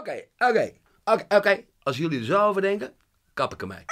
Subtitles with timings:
[0.00, 0.24] Oké,
[1.04, 1.64] oké, oké.
[1.82, 2.92] Als jullie er zo over denken,
[3.34, 3.84] kap ik ermee.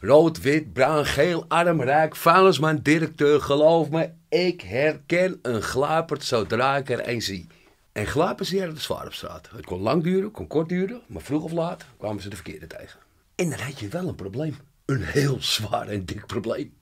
[0.00, 3.40] Rood, wit, bruin, geel, arm, rijk, vuilnisman, directeur.
[3.40, 7.46] Geloof me, ik herken een glapert zodra ik er een zie.
[7.92, 9.50] En glapers die hadden het zwaar op straat.
[9.56, 12.66] Het kon lang duren, kon kort duren, maar vroeg of laat kwamen ze de verkeerde
[12.66, 13.00] tegen.
[13.34, 14.56] En dan had je wel een probleem.
[14.84, 16.74] Een heel zwaar en dik probleem.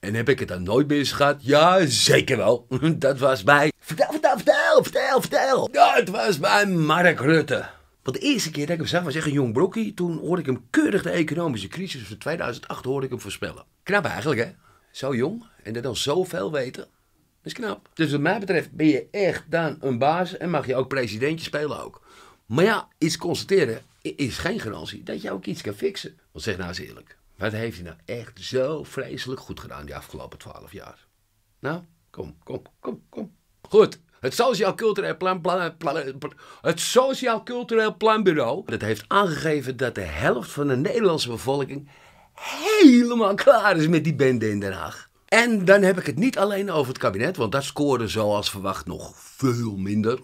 [0.00, 1.36] En heb ik het dan nooit meer gehad?
[1.40, 2.66] Ja, zeker wel.
[2.98, 3.72] Dat was bij...
[3.78, 5.68] Vertel, vertel, vertel, vertel, vertel.
[5.70, 7.68] Dat was bij Mark Rutte.
[8.02, 9.94] Want de eerste keer dat ik hem zag was echt een jong brokkie.
[9.94, 13.64] Toen hoorde ik hem keurig de economische crisis van 2008 hoorde ik hem voorspellen.
[13.82, 14.50] Knap eigenlijk, hè?
[14.90, 16.86] Zo jong en dat dan zoveel weten.
[17.42, 17.88] Is knap.
[17.94, 21.44] Dus wat mij betreft ben je echt dan een baas en mag je ook presidentje
[21.44, 22.00] spelen ook.
[22.46, 26.18] Maar ja, iets constateren is geen garantie dat je ook iets kan fixen.
[26.32, 27.16] Want zeg nou eens eerlijk.
[27.36, 31.06] Wat heeft hij nou echt zo vreselijk goed gedaan die afgelopen twaalf jaar?
[31.58, 33.36] Nou, kom, kom, kom, kom.
[33.62, 35.72] Goed, het Sociaal Cultureel Plan, plan,
[36.60, 41.88] het Sociaal Cultureel Planbureau dat heeft aangegeven dat de helft van de Nederlandse bevolking
[42.34, 45.10] helemaal klaar is met die bende in Den Haag.
[45.28, 48.86] En dan heb ik het niet alleen over het kabinet, want dat scoorde zoals verwacht
[48.86, 50.18] nog veel minder.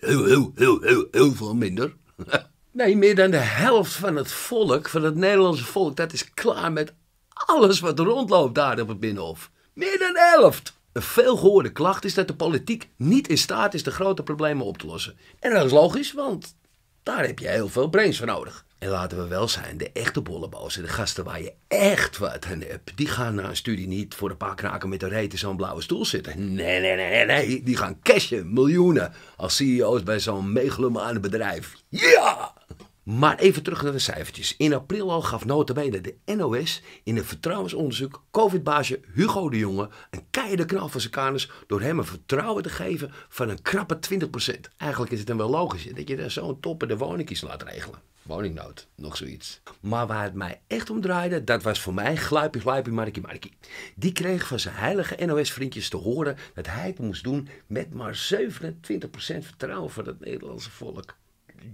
[0.00, 1.96] Heel, heel, heel, heel veel minder.
[2.78, 6.72] Nee, meer dan de helft van het volk, van het Nederlandse volk, dat is klaar
[6.72, 6.92] met
[7.28, 9.50] alles wat rondloopt daar op het Binnenhof.
[9.72, 10.72] Meer dan de helft.
[10.92, 14.78] Een veelgehoorde klacht is dat de politiek niet in staat is de grote problemen op
[14.78, 15.16] te lossen.
[15.40, 16.56] En dat is logisch, want
[17.02, 18.64] daar heb je heel veel brains voor nodig.
[18.78, 22.60] En laten we wel zijn, de echte bollebozen, de gasten waar je echt wat aan
[22.60, 25.38] hebt, die gaan na een studie niet voor een paar kraken met een reet in
[25.38, 26.54] zo'n blauwe stoel zitten.
[26.54, 27.62] Nee, nee, nee, nee.
[27.62, 31.74] Die gaan cashen, miljoenen, als CEO's bij zo'n megalomane bedrijf.
[31.88, 32.56] Ja!
[33.08, 34.56] Maar even terug naar de cijfertjes.
[34.56, 40.26] In april al gaf notabene de NOS in een vertrouwensonderzoek COVID-baasje Hugo de Jonge een
[40.30, 44.76] keiharde knal van zijn kanus door hem een vertrouwen te geven van een krappe 20%.
[44.76, 48.00] Eigenlijk is het dan wel logisch dat je dan zo'n topper de woningkies laat regelen.
[48.22, 49.60] Woningnood, nog zoiets.
[49.80, 53.56] Maar waar het mij echt om draaide, dat was voor mij Gluipie, Gluipie, Markie, Markie.
[53.94, 58.28] Die kreeg van zijn heilige NOS-vriendjes te horen dat hij het moest doen met maar
[58.34, 58.40] 27%
[59.20, 61.16] vertrouwen van het Nederlandse volk.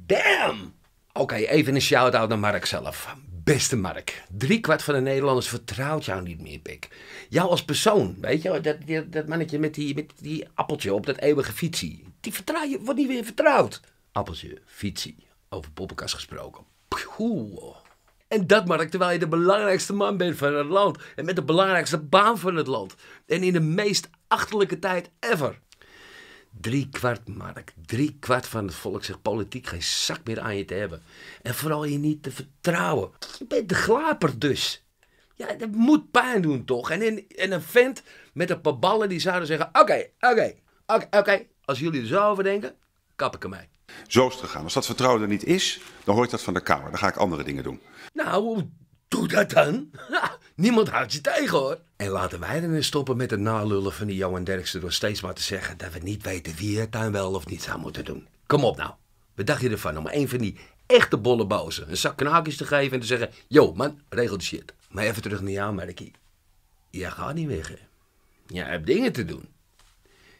[0.07, 0.83] Damn!
[1.19, 3.15] Oké, even een shout-out naar Mark zelf.
[3.45, 6.89] Beste Mark, driekwart van de Nederlanders vertrouwt jou niet meer, Pik.
[7.29, 8.77] Jou als persoon, weet je, dat,
[9.13, 12.05] dat, mannetje met die, met die appeltje op dat eeuwige fietsie.
[12.21, 13.81] Die vertrouw je, wordt niet weer vertrouwd.
[14.13, 16.65] Appeltje, fietsie, over poppenkast gesproken.
[18.29, 20.99] En dat, Mark, terwijl je de belangrijkste man bent van het land.
[21.17, 22.95] En met de belangrijkste baan van het land.
[23.27, 25.61] En in de meest achterlijke tijd ever.
[26.61, 27.73] Drie kwart, Mark.
[27.87, 31.03] Drie kwart van het volk zegt politiek geen zak meer aan je te hebben.
[31.43, 33.11] En vooral je niet te vertrouwen.
[33.39, 34.85] Je bent de glaper dus.
[35.35, 36.91] Ja, dat moet pijn doen toch?
[36.91, 39.69] En, in, en een vent met een paar ballen die zouden zeggen...
[39.73, 40.55] Oké, oké,
[40.87, 41.47] oké, oké.
[41.65, 42.75] Als jullie er zo over denken,
[43.17, 43.69] kap ik ermee.
[44.07, 44.65] Zo is het gegaan.
[44.65, 46.91] Als dat vertrouwen er niet is, dan hoort dat van de Kamer.
[46.91, 47.81] Dan ga ik andere dingen doen.
[48.13, 48.69] Nou,
[49.09, 49.91] doe dat dan.
[50.57, 51.79] Niemand houdt je tegen hoor.
[51.97, 55.21] En laten wij er eens stoppen met het nalullen van die Johan Derksen door steeds
[55.21, 58.05] maar te zeggen dat we niet weten wie het dan wel of niet zou moeten
[58.05, 58.27] doen.
[58.47, 58.93] Kom op nou.
[59.35, 62.93] Wat dacht je ervan om een van die echte bollebozen een zak knaakjes te geven
[62.93, 64.75] en te zeggen: Yo man, regel de shit.
[64.91, 66.13] Maar even terug naar jou, Markie.
[66.91, 67.79] Jij gaat niet weg hè.
[68.47, 69.49] Jij hebt dingen te doen.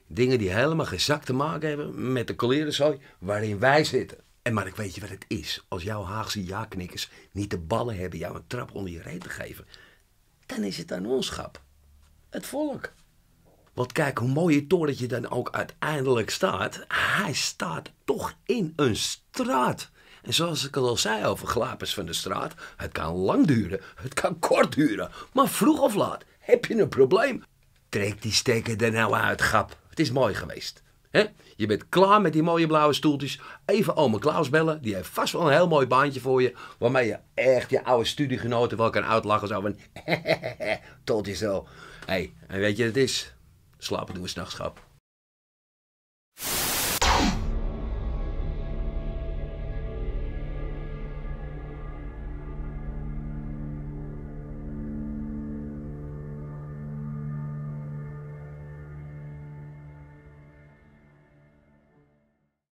[0.07, 4.19] Dingen die helemaal geen zak te maken hebben met de kolerenzooi waarin wij zitten.
[4.43, 5.65] En maar ik weet je wat het is.
[5.69, 9.29] Als jouw Haagse ja-knikkers niet de ballen hebben jou een trap onder je reet te
[9.29, 9.67] geven,
[10.47, 11.63] dan is het aan ons schap.
[12.31, 12.93] Het volk.
[13.75, 18.97] Want kijk, hoe mooi je torentje dan ook uiteindelijk staat, hij staat toch in een
[18.97, 19.91] straat.
[20.23, 24.15] En zoals ik al zei over glapers van de straat, het kan lang duren, het
[24.15, 27.45] kan kort duren, maar vroeg of laat heb je een probleem.
[27.89, 29.79] Trek die stekker er nou uit, grap.
[29.89, 30.83] Het is mooi geweest.
[31.57, 33.41] Je bent klaar met die mooie blauwe stoeltjes.
[33.67, 34.83] Even oma Klaus bellen.
[34.83, 36.55] Die heeft vast wel een heel mooi baantje voor je.
[36.79, 39.49] Waarmee je echt je oude studiegenoten wel kan uitlachen.
[39.49, 39.77] Zo van,
[41.05, 41.67] tot je zo.
[42.07, 43.35] Hé, hey, en weet je wat het is?
[43.79, 44.59] Slapen doen we s'nachts.